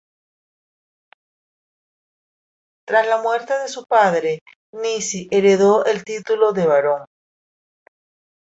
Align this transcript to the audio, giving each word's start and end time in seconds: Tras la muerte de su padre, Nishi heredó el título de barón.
Tras 2.87 3.05
la 3.07 3.21
muerte 3.21 3.53
de 3.59 3.67
su 3.67 3.85
padre, 3.85 4.39
Nishi 4.73 5.27
heredó 5.29 5.85
el 5.85 6.03
título 6.03 6.53
de 6.53 6.65
barón. 6.65 7.05